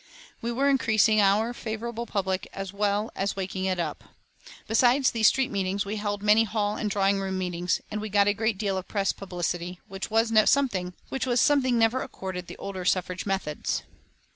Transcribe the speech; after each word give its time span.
We 0.41 0.51
were 0.51 0.67
increasing 0.67 1.21
our 1.21 1.53
favourable 1.53 2.07
public 2.07 2.47
as 2.53 2.73
well 2.73 3.11
as 3.15 3.35
waking 3.35 3.65
it 3.65 3.77
up. 3.79 4.03
Besides 4.67 5.11
these 5.11 5.27
street 5.27 5.51
meetings, 5.51 5.85
we 5.85 5.97
held 5.97 6.23
many 6.23 6.43
hall 6.43 6.75
and 6.75 6.89
drawing 6.89 7.19
room 7.19 7.37
meetings, 7.37 7.81
and 7.91 8.01
we 8.01 8.09
got 8.09 8.27
a 8.27 8.33
great 8.33 8.57
deal 8.57 8.79
of 8.79 8.87
press 8.87 9.11
publicity, 9.11 9.79
which 9.87 10.09
was 10.09 10.31
something 10.45 11.77
never 11.77 12.01
accorded 12.01 12.47
the 12.47 12.57
older 12.57 12.83
suffrage 12.83 13.27
methods. 13.27 13.83